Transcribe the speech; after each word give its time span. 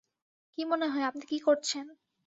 কি 0.53 0.61
মনেহয় 0.65 1.07
আপনি 1.09 1.23
কি 1.27 1.37
করছেন? 1.39 1.85